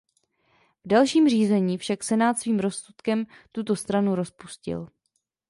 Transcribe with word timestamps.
V 0.83 0.87
dalším 0.87 1.29
řízení 1.29 1.77
však 1.77 2.03
senát 2.03 2.39
svým 2.39 2.59
rozsudkem 2.59 3.25
tuto 3.51 3.75
stranu 3.75 4.15
rozpustil. 4.15 4.87